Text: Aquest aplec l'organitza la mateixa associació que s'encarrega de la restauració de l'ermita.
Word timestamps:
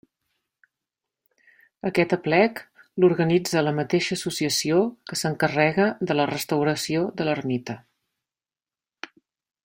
Aquest 1.89 2.15
aplec 2.17 2.61
l'organitza 3.03 3.63
la 3.65 3.73
mateixa 3.81 4.17
associació 4.19 4.79
que 5.11 5.19
s'encarrega 5.21 5.85
de 6.13 6.17
la 6.21 6.25
restauració 6.35 7.03
de 7.21 7.29
l'ermita. 7.29 7.77